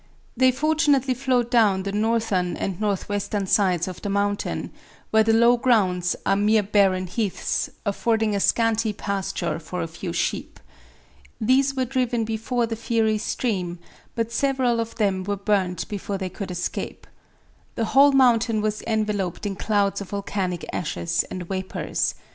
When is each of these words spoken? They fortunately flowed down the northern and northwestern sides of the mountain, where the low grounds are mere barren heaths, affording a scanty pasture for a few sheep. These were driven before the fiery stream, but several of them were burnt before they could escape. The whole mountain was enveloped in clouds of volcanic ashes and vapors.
They 0.35 0.51
fortunately 0.51 1.13
flowed 1.13 1.51
down 1.51 1.83
the 1.83 1.91
northern 1.91 2.57
and 2.57 2.81
northwestern 2.81 3.45
sides 3.45 3.87
of 3.87 4.01
the 4.01 4.09
mountain, 4.09 4.71
where 5.11 5.21
the 5.21 5.31
low 5.31 5.57
grounds 5.57 6.15
are 6.25 6.35
mere 6.35 6.63
barren 6.63 7.05
heaths, 7.05 7.69
affording 7.85 8.35
a 8.35 8.39
scanty 8.39 8.93
pasture 8.93 9.59
for 9.59 9.83
a 9.83 9.87
few 9.87 10.11
sheep. 10.11 10.59
These 11.39 11.75
were 11.75 11.85
driven 11.85 12.25
before 12.25 12.65
the 12.65 12.75
fiery 12.75 13.19
stream, 13.19 13.77
but 14.15 14.31
several 14.31 14.79
of 14.79 14.95
them 14.95 15.23
were 15.23 15.37
burnt 15.37 15.87
before 15.87 16.17
they 16.17 16.29
could 16.29 16.49
escape. 16.49 17.05
The 17.75 17.85
whole 17.93 18.11
mountain 18.11 18.59
was 18.59 18.81
enveloped 18.87 19.45
in 19.45 19.55
clouds 19.55 20.01
of 20.01 20.09
volcanic 20.09 20.65
ashes 20.73 21.23
and 21.29 21.43
vapors. 21.43 22.15